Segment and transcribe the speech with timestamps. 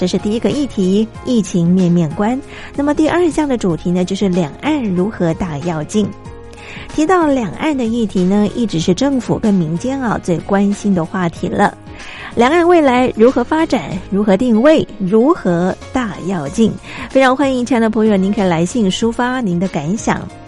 [0.00, 2.40] 这是第一个议题，疫情面面观。
[2.74, 6.08] 那么第二项的主题呢，就是两岸如何大跃进。
[6.94, 11.76] 提到两岸的议题呢，一直是政府跟民间啊最关心的话题了。
[12.34, 13.90] 两岸未来如何发展？
[14.10, 14.88] 如何定位？
[14.98, 16.72] 如何大跃进？
[17.10, 20.26] 非常欢迎亲爱的朋友，您可以来信抒发您的感想。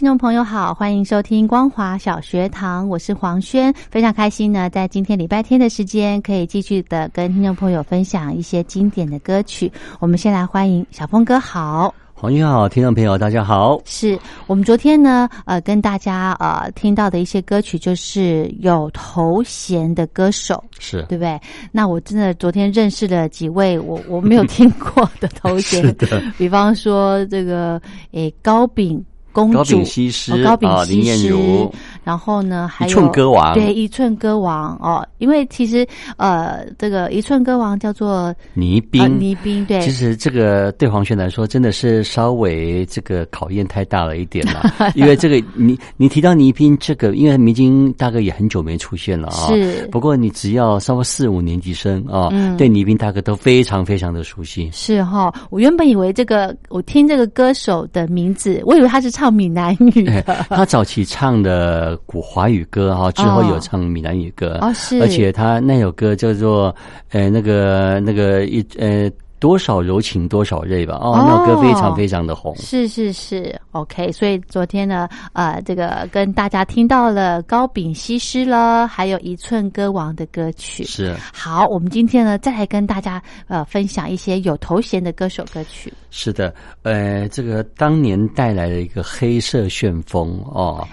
[0.00, 9.70] 听众朋友好，欢迎收听光华小学堂，我是黄轩，非常开心呢，在今天礼拜天的时间，可以继续的跟听众朋友分享一些经典的歌曲。
[9.98, 13.78] 我们先来欢迎小峰哥好，黄轩好，听众朋友大家好。
[13.84, 21.38] 是我们昨天呢，呃，跟大家呃听到的一些歌曲，就是有头衔的歌手，是对不对？
[21.70, 27.78] 那我真的昨天认识了几位我我没有听过的头衔， 是的，比方说这个
[28.12, 29.04] 诶高炳。
[29.32, 31.72] 公主高炳西施高炳林燕如，
[32.04, 35.86] 然后呢，还有一寸歌王，对，一寸歌王哦，因为其实
[36.16, 44.62] 呃，这个一寸歌王叫做倪斌，倪斌对，其实这个对黄轩来说真的是稍微这个考验太大了一点了，
[44.94, 59.30] 因为这个你你提到倪斌这个，因为倪斌大哥也很久没出现了啊，是，不过你只要稍微四五年级生啊，嗯，对倪斌大哥都非常非常的熟悉，是哈，我原本以为这个我听这个歌手的名字，我以为他是唱。
[59.30, 66.74] 闽南语的，他早期唱的古华语歌哈，之后有唱闽南语歌哦，是，而且他那首歌叫做
[67.10, 70.98] 呃那个那个一呃多少柔情多少泪吧？
[71.00, 72.54] 哦，那首歌非常非常的红。
[72.56, 74.12] 是是是，OK。
[74.12, 80.84] 所以昨天呢，呃，这个跟大家听到了高秉西施了，还有一寸歌王的歌曲。
[80.84, 85.90] 是好，我们今天呢，再来跟大家呃分享一些有头衔的歌手歌曲。
[86.10, 90.86] 是的，呃，这个当年带来了一个黑色旋风哦。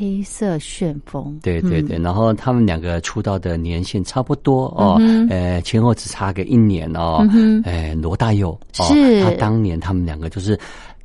[0.00, 4.96] 黑色旋风，对对对，然后他们两个出道的年限差不多哦，
[5.28, 7.22] 呃，前后只差个一年哦，
[7.64, 10.58] 哎，罗大佑是，他当年他们两个就是。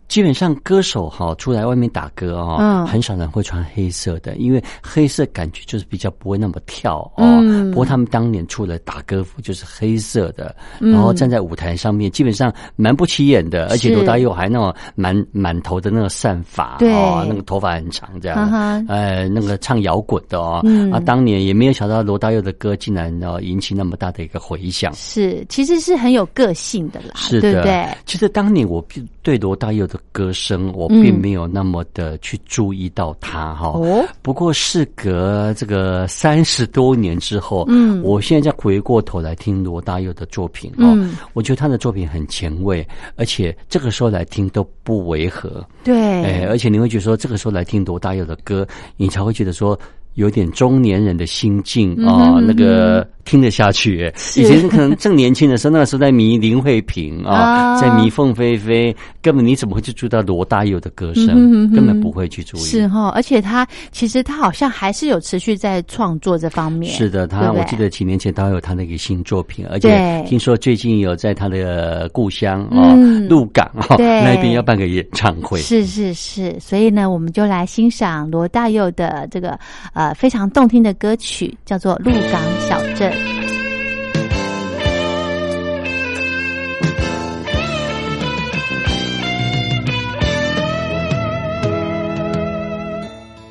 [0.07, 7.41] 基本上歌手哈出来外面打歌啊，很少人会穿黑色的，因为黑色感觉就是比较不会那么跳哦。
[7.71, 20.63] 不过他们当年出了打歌服就是黑色的，然后站在舞台上面，基本上蛮不起眼的，而且罗大佑还那种满满头的那个散发，哦，那个头发很长这样，呃，那个唱摇滚的哦，
[20.93, 27.87] 啊，当年也没有想到罗大佑的歌竟然呢引起那么大的一个回响，是，其实是很有个性的啦，是的，对。
[28.05, 28.85] 其实当年我
[29.25, 30.00] 对罗大佑的。
[30.12, 33.68] 歌声，我并没有那么的去注意到他哈。
[33.68, 40.98] 哦，不过事隔这个三十多年之后，嗯，我现在再回过头来听罗大佑的作品哦，
[41.33, 42.88] 我觉得他的作品很前卫，
[43.18, 45.62] 而且这个时候来听都不违和。
[45.83, 49.77] 对，哎，而且你会觉得说，这个时候来听罗大佑的歌，你才会觉得说。
[50.15, 54.12] 有点中年人的心境啊，那个听得下去。
[54.35, 61.69] 以前可能正年轻的时候，那个时候在迷林慧萍啊，在迷凤飞飞，根本你怎么会去注意到罗大佑的歌声？
[61.73, 62.62] 根本不会去注意。
[62.62, 66.94] 是哈，而且他其实他好像还是有持续在创作这方面。
[66.94, 72.95] 是的，他我记得几年前他有他那个新作品，而且听说最近有在他的故乡啊
[73.27, 75.59] 鹿港啊那边要办个演唱会。
[75.59, 79.59] 是是是，所以呢，我们就来欣赏罗大佑的这个
[79.94, 80.04] 呃。
[80.05, 83.11] 呃，非常动听的歌曲，叫做《鹿港小镇》。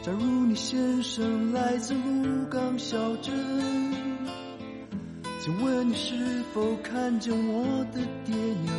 [0.01, 3.35] 假如你先生来自鹿港小镇，
[5.41, 6.15] 请问你是
[6.55, 8.73] 否看见我的爹娘？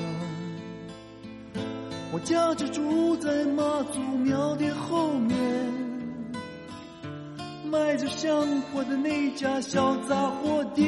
[2.14, 5.36] 我家就住在妈祖庙的后面。
[7.76, 8.32] 卖着香
[8.72, 10.88] 火的那家小杂货店。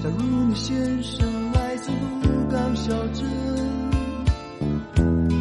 [0.00, 1.90] 假如你先生来自
[2.22, 3.26] 鹿港小镇，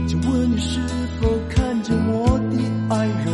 [0.07, 0.79] 请问你是
[1.21, 2.57] 否看见我的
[2.89, 3.27] 爱人？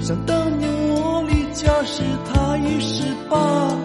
[0.00, 2.02] 想当年我离家时
[2.32, 3.76] 他已十八，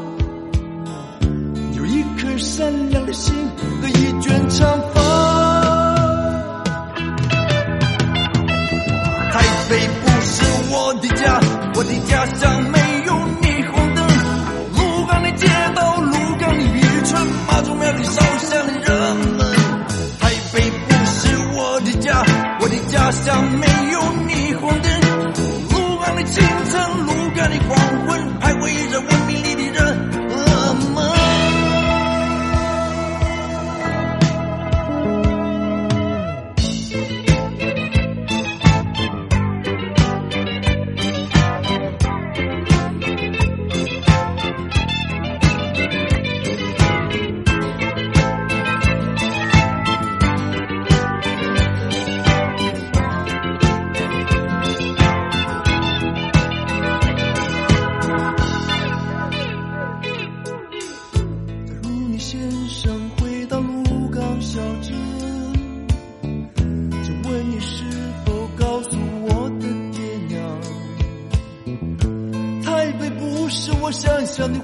[1.75, 3.35] 有一颗善良的心
[3.81, 5.04] 和一卷长发。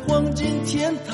[0.08, 1.11] 黄金天堂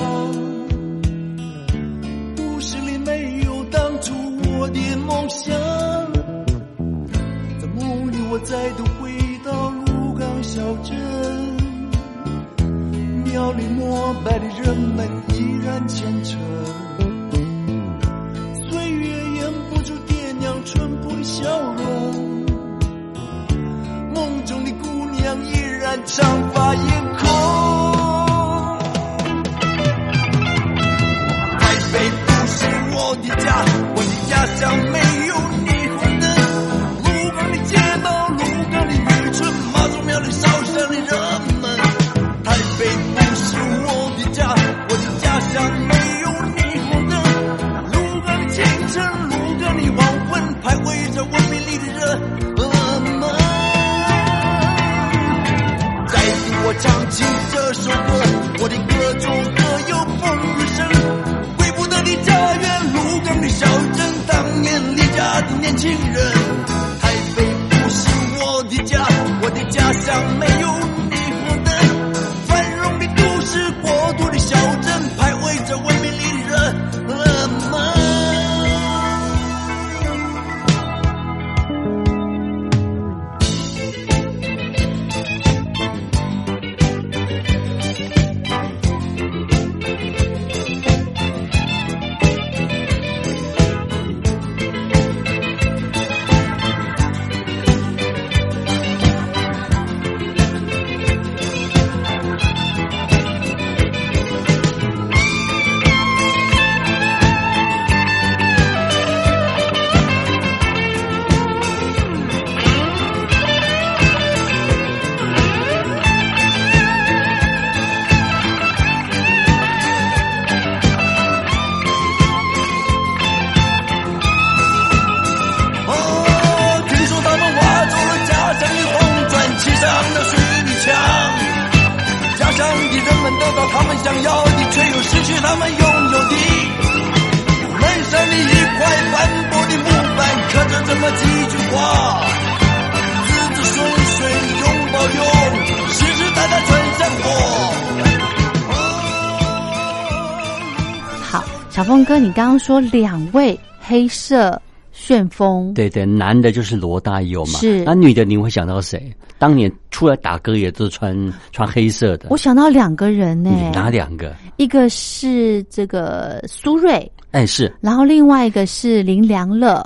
[152.38, 157.82] 刚刚说两位黑色旋风，对对，男的就是罗大佑嘛，是。
[157.82, 159.12] 那女的你会想到谁？
[159.38, 162.28] 当年出来打歌也都是穿穿黑色的。
[162.30, 164.36] 我，想到两个人呢、你哪两个？
[164.56, 167.74] 一个是这个苏芮，哎，是。
[167.80, 169.84] 然后另外一个是林良乐，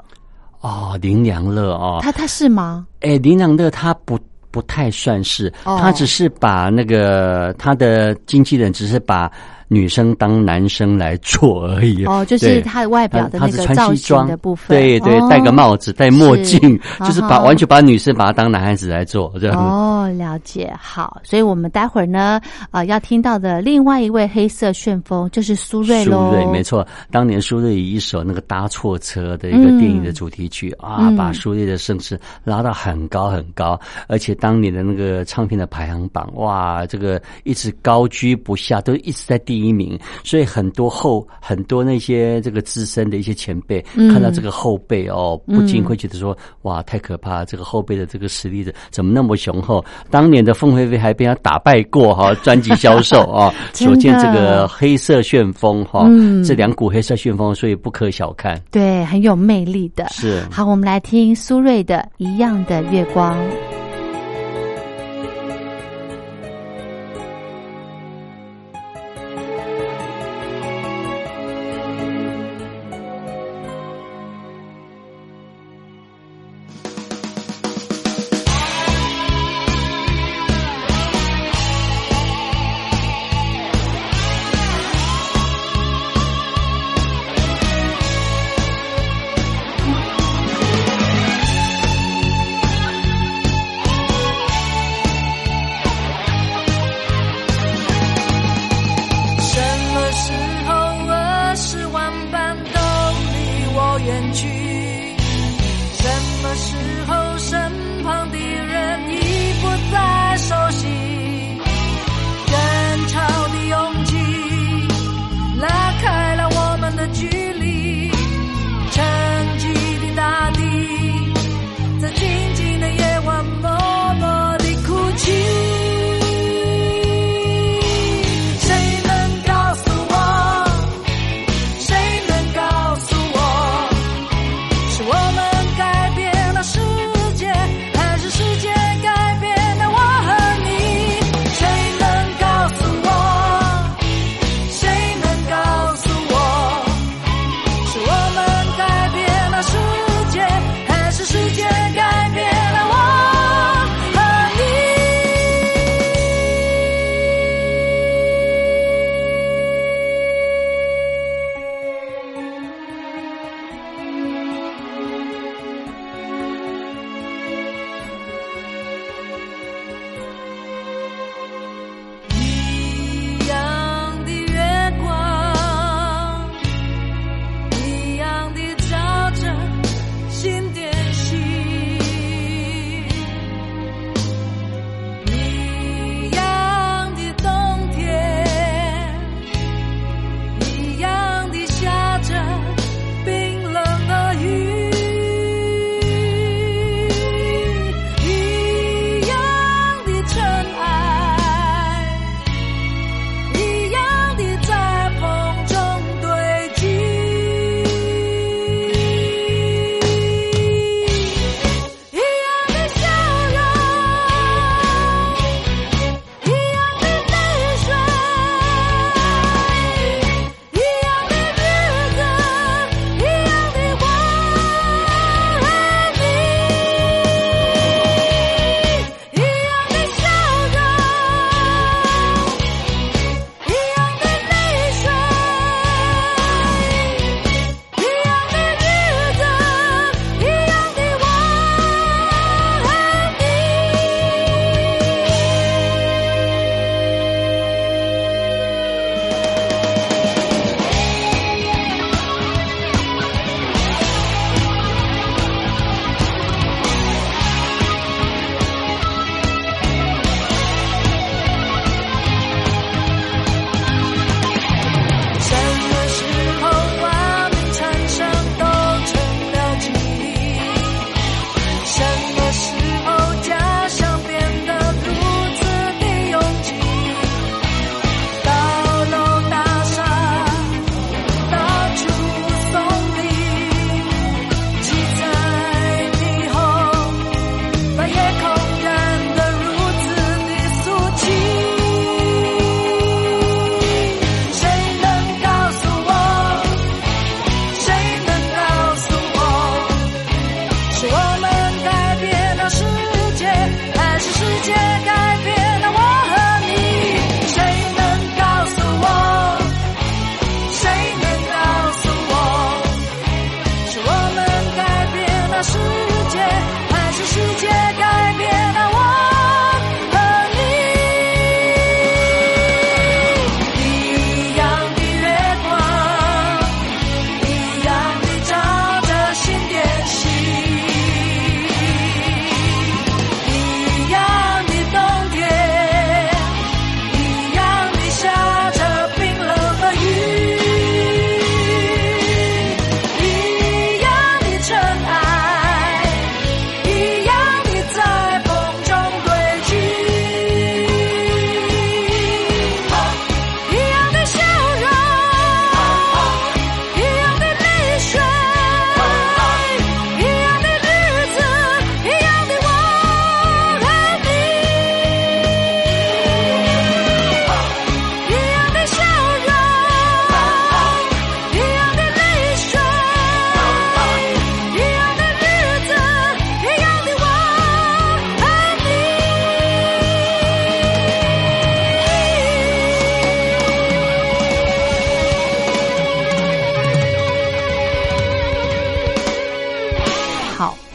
[0.60, 2.86] 哦，林良乐哦，他他是吗？
[3.00, 4.18] 哎，林良乐他不
[4.50, 5.78] 不太算是，哦。
[5.80, 9.32] 他只是把那个他的经纪人只是把
[9.72, 12.04] 女生当男生来做而已。
[12.04, 16.60] 哦，就是他的外表的那个造型的部分，对对，哦戴个帽子，戴墨镜，
[16.98, 19.56] 是 就是把完全把女生把她当男孩子来做这样。
[19.56, 20.72] 哦，了解。
[20.78, 26.32] 好，所以我们待会儿呢，啊、要听到的另外一位黑色旋风就是苏芮苏喽。
[26.32, 49.84] 芮没错，当年苏芮以一首那个搭错车的一个电影的主题曲、啊，嗯把苏芮的声势拉到很高很高，而且当年的那个唱片的排行榜，哇，这个一直高居不下，都一直在第一名，所以很多后很多那些这个资深的一些前辈、嗯看到这个后辈哦，不禁会觉得说，哇，太可怕，这个后辈的这个实力的怎么那么雄厚？
[50.10, 58.60] 当年的凤飞飞还被他打败过哈、 专辑销售 啊，所见这个黑色旋风哈、嗯这两股黑色旋风，所以不可小看。
[58.70, 60.06] 对，很有魅力的。
[60.10, 63.36] 是好，我们来听苏芮的《一样的月光》。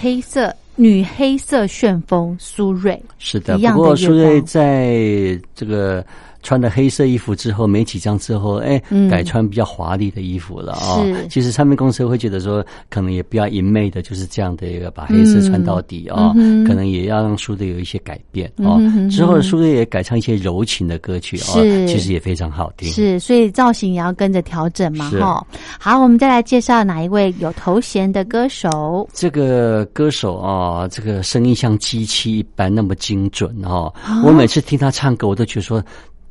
[0.08, 3.58] 黑色女黑色旋风苏芮，是的。
[3.58, 6.02] 不过苏芮在这个。
[6.48, 8.82] 穿的黑色衣服之后，没几张之后，哎，
[9.12, 11.04] 改穿比较华丽的衣服了啊。
[11.30, 16.32] 其实唱片公司会觉得说，可能也不要一昧的，就是这样的一个把黑色穿到底啊，
[16.66, 18.80] 可能也要让苏芮有一些改变啊。
[19.12, 22.90] 之后苏芮也改唱一些柔情的歌曲啊，其实也非常好听。
[22.94, 25.10] 是，所以造型也要跟着调整嘛。
[25.20, 25.46] 哈，
[25.78, 29.06] 好，我们再来介绍哪一位有头衔的歌手？
[29.12, 33.92] 这个歌手啊，这个声音像机器一般那么精准啊。
[34.24, 35.84] 我每次听他唱歌，我都觉得说。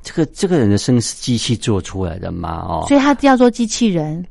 [0.06, 2.64] 这个这个人的声是机器做出来的嘛？
[2.68, 4.24] 哦，所以他叫做机器人。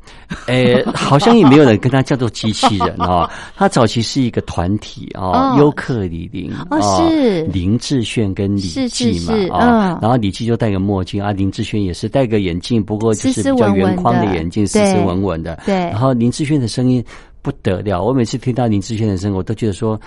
[0.48, 3.30] 诶，好像也没有人跟他叫做机器人哦。
[3.58, 6.80] 他早期是一个团体哦，尤克里林哦，
[7.12, 10.00] 是林志炫跟李记嘛啊。
[10.02, 15.62] 然后李记就戴个墨镜啊，林志炫也是戴个眼镜，不过就是比较圆框的眼镜，斯斯文文的。
[15.66, 15.76] 对。
[15.76, 17.04] 然后林志炫的声音
[17.42, 20.00] 不得了，我每次听到林志炫的声音，我都觉得说。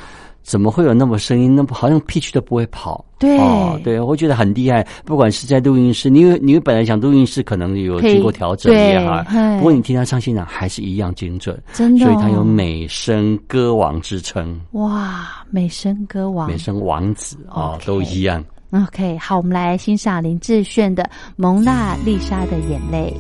[0.49, 1.55] 怎么会有那么声音？
[1.55, 3.05] 那么好像 pitch 都不会跑。
[3.19, 3.39] 对，
[3.85, 4.87] 对，我觉得很厉害。
[5.05, 9.23] 不管是在录音室，你你本来想录音室可能有经过调整也好，
[9.59, 12.07] 不过你听他唱现场还是一样精准，真的。
[12.07, 14.59] 所以他有美声歌王之称。
[14.71, 18.43] 哇，美声歌王，美声王子啊，都一样。
[18.71, 21.03] OK，好，我们来欣赏林志炫的
[21.37, 23.15] 《蒙娜丽莎的眼泪》。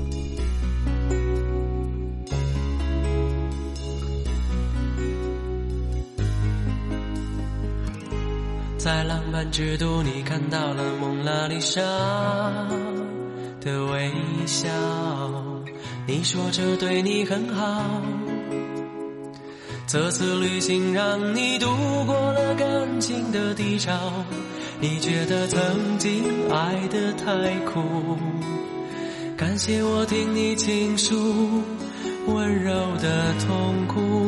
[8.78, 11.82] 在浪漫之都，你看到了蒙娜丽莎
[13.60, 14.12] 的微
[14.46, 14.68] 笑。
[16.06, 18.00] 你说这对你很好，
[19.88, 21.66] 这次旅行让你度
[22.06, 23.92] 过了感情的低潮。
[24.80, 28.16] 你觉得曾经爱得太苦，
[29.36, 31.16] 感谢我听你倾诉
[32.28, 34.27] 温柔的痛苦。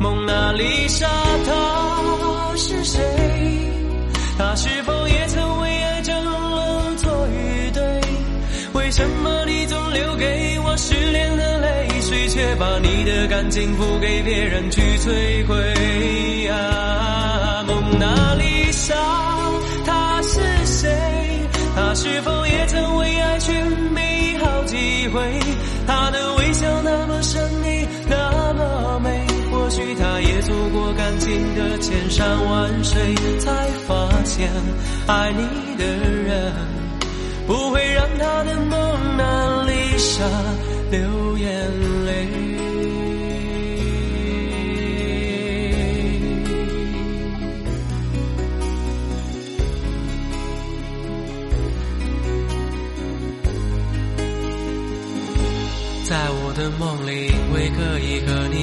[0.00, 1.06] 蒙娜丽莎，
[1.46, 3.00] 她是谁？
[4.38, 8.00] 她是否也曾为爱争论错与对？
[8.72, 16.48] 为什么你总留给我失恋的泪水，却把你的感情付给别人去摧毁？
[16.48, 18.94] 啊，蒙娜丽莎，
[19.84, 20.88] 她是谁？
[21.76, 23.54] 她是否也曾为爱寻
[23.92, 25.20] 觅好几回？
[25.86, 27.69] 她的微笑那么神秘，
[29.70, 34.50] 许他也走过感情的千山万水，才发现
[35.06, 36.52] 爱你的人
[37.46, 40.24] 不会让他的蒙娜丽莎
[40.90, 41.48] 流眼
[42.06, 42.26] 泪。
[56.04, 57.29] 在我的梦里，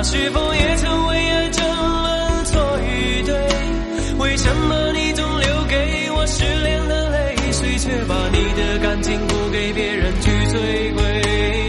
[0.00, 3.34] 他是否也曾为爱争论错与对？
[4.16, 11.59] 为什么你总留给我失恋的泪水，却把你的感情不给别人去摧毁？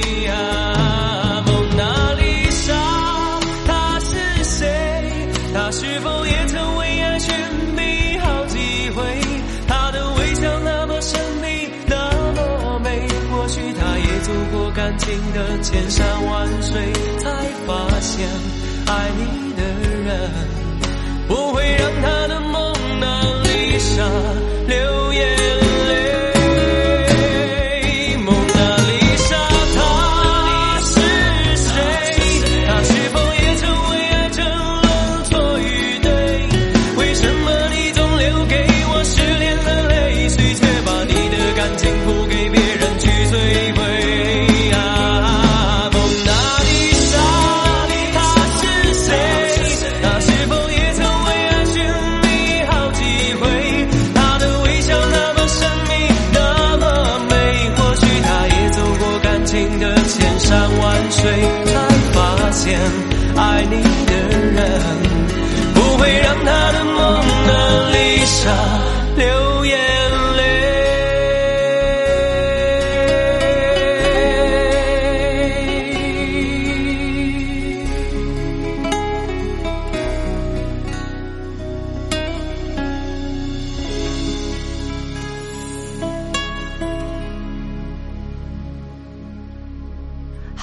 [14.31, 17.29] 走过感情的千山万水，才
[17.67, 18.25] 发现
[18.87, 19.61] 爱你的
[20.05, 20.31] 人
[21.27, 24.03] 不会让他的蒙娜丽莎
[24.67, 25.50] 流眼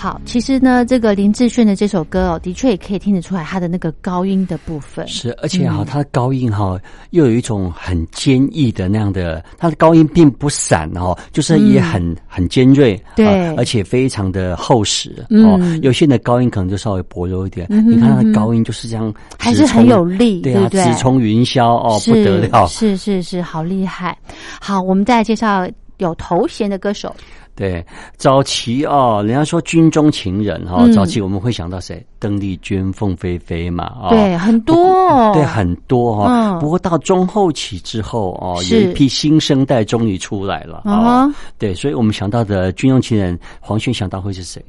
[0.00, 5.04] 好，其实呢，这个林志炫的这首歌哦，的确也可以听得出来他的那个高音的部分。
[5.08, 6.78] 是，而且哈，他的高音哈，
[7.10, 15.58] 又有一种很坚毅的那样的，他的高音并不散哦，就是也很很尖锐，对，而且非常的厚实哦。
[15.82, 24.16] 有些人的高音可能就稍微薄弱一点，你看他的高音就是这样，还是很有力，对啊，直冲云霄哦，不得了，是是是，好厉害。
[24.60, 27.12] 好，我们再来介绍有头衔的歌手。
[27.58, 27.84] 对，
[28.16, 32.06] 早期哦，人家说军中情人哈，早期我们会想到谁？
[32.20, 36.56] 邓丽君、凤飞飞嘛，啊，对，很多，对，很多哈。
[36.60, 41.28] 不过到中后期之后哦，有一批新生代终于出来了啊。
[41.58, 44.64] 对，所以我们想到的军中情人，黄轩想到会是谁？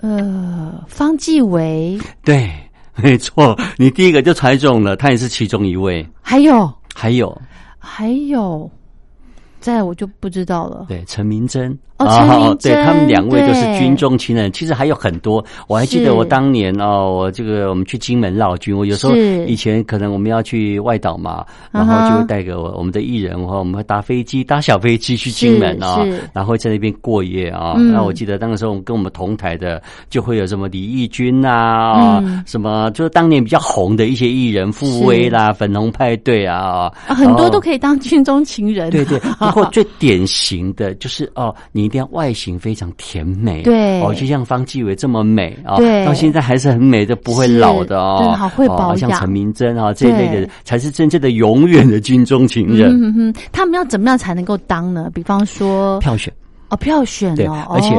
[0.00, 1.96] 呃，方季韦。
[2.24, 2.50] 对，
[2.96, 6.04] 没错，你第一个就猜中了，他也是其中一位。
[6.20, 7.40] 还有，还有，
[7.78, 8.68] 还有。
[9.60, 10.86] 在我就不知道了。
[10.88, 14.50] 对，陈明真哦，对他们两位都是军中情人。
[14.52, 27.74] 其实还有很多，我还记得我当年哦，我这个我们去金门绕军，我有时候以前可能我们要去外岛嘛，然后就会带给我我们的艺人，然后我们会搭飞机，搭小飞机去金门啊，然后在那边过夜啊。
[27.76, 38.90] 那我记得那个时候跟我们同台的就会有什么李义军啊，什么就是当年比较红的一些艺人，傅威啦、粉红派对啊，很多都可以当军中情人。
[38.90, 39.18] 对对。
[39.38, 44.00] 不过最典型的就是哦，你一定要外形非常甜美，对。
[44.02, 52.90] 哦，就像方季韦这么美啊，对，到现在还是很美的，不会老的哦，好会保养，像陈明真啊这一类的，才是真正的永远的军中情人。
[53.02, 55.10] 嗯哼，他们要怎么样才能够当呢？
[55.14, 56.32] 比方说票选。
[56.70, 57.94] 哦，票选对，而且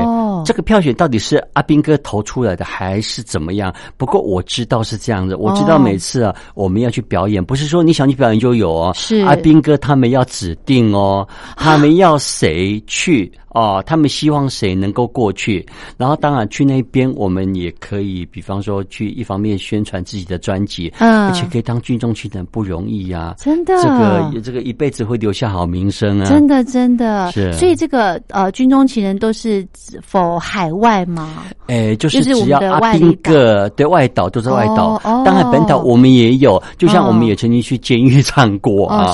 [0.46, 3.74] 这个票选到底是阿斌哥投出来的还是怎么样？
[3.98, 9.18] 不过我知道是这样的，我知道每次啊我们要去表演，不是说你想去表演就有哦，是。
[9.22, 13.32] 阿斌哥他们要指定哦，他们要谁去。
[13.52, 15.66] 哦，他们希望谁能够过去？
[15.98, 27.32] 然后当然去那边，我们也可以，比方说去一方面宣传自己的专辑，嗯，而且可以当军中情人不容易呀，真的，这个这个一辈子会留下好名声啊，真的真的。
[27.32, 27.52] 是。
[27.54, 29.68] 所以这个呃，军中情人都是
[30.04, 31.44] 否海外吗？
[31.68, 39.06] 哎，就是只要阿兵哥对外岛都是外岛，当然本岛我们也有，就像我们也曾经去监狱唱过啊，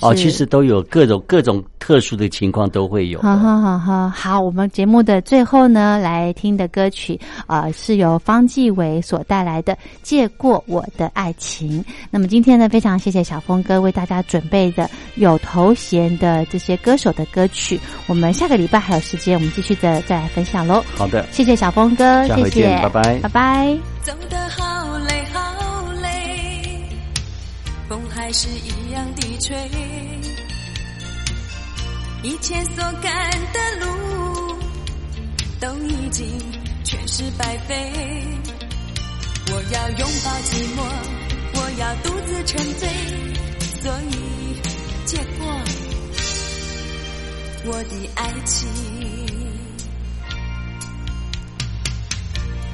[0.00, 3.20] 哦，其实都有各种各种特殊的情况都会有。
[3.22, 3.78] 好好好。
[3.78, 11.82] 好，好，我们节目的最后呢，来听的歌曲啊，是由方季韦所带来的《借过我的爱情》。
[12.10, 17.80] 那么今天呢，非常谢谢小峰哥为大家准备的有头衔的这些歌手的歌曲。
[18.12, 20.84] 我们下个礼拜还有时间，我们继续的再来分享喽。
[20.94, 23.78] 好的，谢谢小峰哥，谢谢，拜拜，拜拜。
[24.02, 25.40] 走得好累，好
[26.02, 26.86] 累，
[27.88, 29.56] 风还是一样的吹。
[32.22, 34.56] 以前所赶的路
[35.58, 36.38] 都已经
[36.84, 37.90] 全是白费，
[39.46, 40.82] 我要拥抱寂寞，
[41.54, 42.86] 我要独自沉醉，
[43.80, 44.16] 所以
[45.06, 45.46] 借过
[47.64, 48.68] 我的爱情，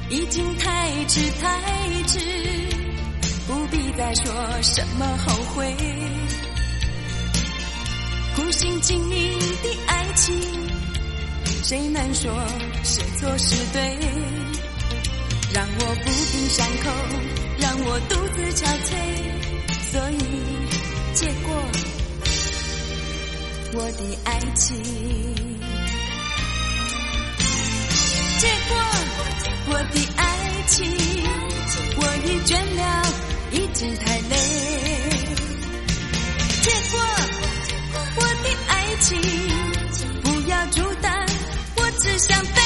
[0.09, 2.19] 已经太迟太迟，
[3.45, 5.75] 不必再说什么后悔。
[8.35, 10.35] 苦心经营的爱情，
[11.63, 12.33] 谁能说
[12.83, 13.95] 是错是对？
[15.53, 16.89] 让我不平伤口，
[17.59, 18.91] 让我独自憔悴，
[19.91, 20.15] 所以
[21.13, 21.53] 借过
[23.71, 24.75] 我的爱情，
[28.39, 28.75] 结果
[29.67, 30.23] 我的爱
[30.67, 30.87] 情，
[31.95, 33.05] 我已倦了，
[33.51, 34.35] 已经太累，
[36.63, 36.99] 结果。
[38.15, 39.21] 我的爱情，
[40.23, 41.13] 不要阻挡，
[41.75, 42.61] 我只想飞。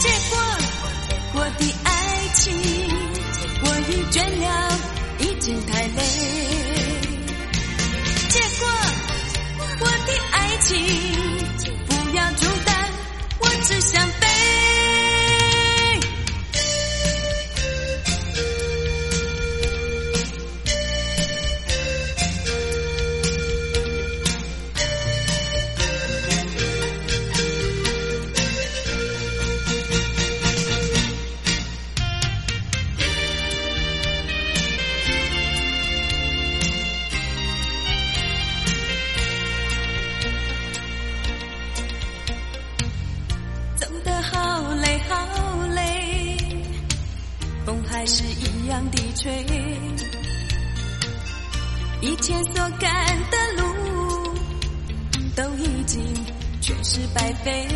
[0.00, 0.38] 结果
[1.34, 2.54] 我的爱情，
[3.62, 4.46] 我已倦了，
[5.18, 6.57] 已经太累。
[10.70, 10.97] 爱
[49.24, 49.46] 样低垂。
[52.00, 53.62] 以前所赶的路，
[55.34, 56.00] 都已经
[56.60, 57.66] 全是白费。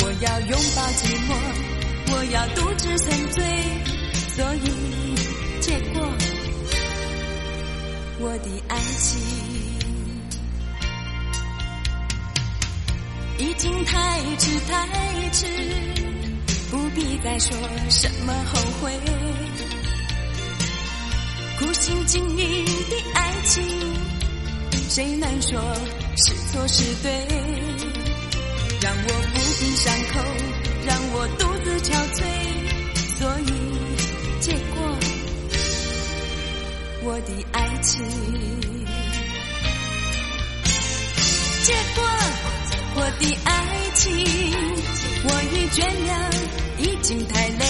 [0.00, 1.34] 我要拥抱寂寞，
[2.12, 3.42] 我要独自沉醉，
[4.34, 4.66] 所以
[5.60, 6.06] 结果
[8.20, 9.18] 我的爱情
[13.38, 14.86] 已经太迟太
[15.32, 15.46] 迟，
[16.70, 17.56] 不必再说
[17.88, 18.92] 什么后悔。
[21.66, 23.60] 苦心经营的爱情，
[24.88, 25.60] 谁能说
[26.16, 27.10] 是错是对？
[28.80, 30.20] 让我抚平伤口，
[30.86, 32.22] 让我独自憔悴，
[33.18, 33.50] 所以
[34.38, 34.78] 结果
[37.02, 38.06] 我的爱情，
[41.64, 42.04] 结果
[42.94, 43.50] 我的爱
[43.94, 44.06] 情，
[45.24, 46.12] 我已倦了，
[46.78, 47.65] 已经太累。